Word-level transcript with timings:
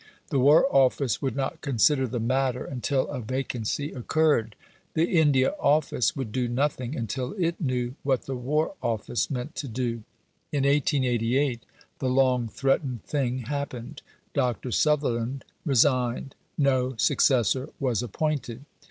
The 0.29 0.39
War 0.39 0.65
Office 0.75 1.21
would 1.21 1.35
not 1.35 1.61
consider 1.61 2.07
the 2.07 2.19
matter 2.19 2.65
until 2.65 3.05
a 3.09 3.21
vacancy 3.21 3.91
occurred; 3.91 4.55
the 4.95 5.05
India 5.05 5.53
Office 5.59 6.15
would 6.15 6.31
do 6.31 6.47
nothing 6.47 6.95
until 6.95 7.33
it 7.37 7.61
knew 7.61 7.93
what 8.01 8.23
the 8.23 8.35
War 8.35 8.73
Office 8.81 9.29
meant 9.29 9.53
to 9.57 9.67
do. 9.67 10.01
In 10.51 10.63
1888 10.63 11.59
the 11.99 12.09
long 12.09 12.47
threatened 12.47 13.03
thing 13.03 13.43
happened. 13.43 14.01
Dr. 14.33 14.71
Sutherland 14.71 15.45
resigned. 15.67 16.33
No 16.57 16.95
successor 16.97 17.69
was 17.79 18.01
appointed. 18.01 18.65